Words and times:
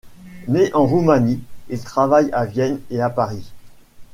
Né 0.47 0.71
en 0.73 0.83
Roumanie, 0.87 1.43
il 1.69 1.79
travaille 1.83 2.31
à 2.31 2.45
Vienne 2.47 2.79
et 2.89 2.99
à 3.01 3.11
Paris. 3.11 3.51